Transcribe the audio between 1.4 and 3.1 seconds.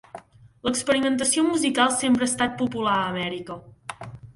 musical sempre ha estat popular a